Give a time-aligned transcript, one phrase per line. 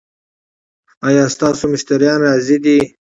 [1.07, 2.77] ایا ستاسو مشتریان راضي دي؟